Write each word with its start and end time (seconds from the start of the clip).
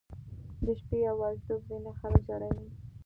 •د 0.65 0.67
شپې 0.79 0.97
یواځیتوب 1.07 1.61
ځینې 1.69 1.91
خلک 1.99 2.21
ژړوي. 2.29 2.67